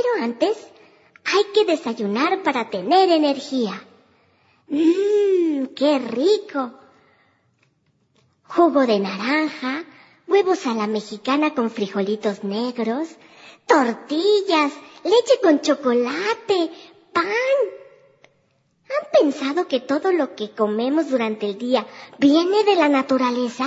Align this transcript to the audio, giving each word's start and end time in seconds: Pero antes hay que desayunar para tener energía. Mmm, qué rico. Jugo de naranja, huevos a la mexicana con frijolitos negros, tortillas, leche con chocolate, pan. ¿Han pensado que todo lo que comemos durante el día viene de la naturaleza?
Pero 0.00 0.24
antes 0.24 0.56
hay 1.24 1.44
que 1.52 1.64
desayunar 1.66 2.42
para 2.42 2.70
tener 2.70 3.10
energía. 3.10 3.84
Mmm, 4.68 5.66
qué 5.76 5.98
rico. 5.98 6.72
Jugo 8.44 8.86
de 8.86 8.98
naranja, 8.98 9.84
huevos 10.26 10.66
a 10.66 10.74
la 10.74 10.86
mexicana 10.86 11.54
con 11.54 11.70
frijolitos 11.70 12.44
negros, 12.44 13.08
tortillas, 13.66 14.72
leche 15.04 15.38
con 15.42 15.60
chocolate, 15.60 16.70
pan. 17.12 17.26
¿Han 18.92 19.06
pensado 19.12 19.68
que 19.68 19.80
todo 19.80 20.12
lo 20.12 20.34
que 20.34 20.52
comemos 20.52 21.10
durante 21.10 21.46
el 21.46 21.58
día 21.58 21.86
viene 22.18 22.64
de 22.64 22.76
la 22.76 22.88
naturaleza? 22.88 23.66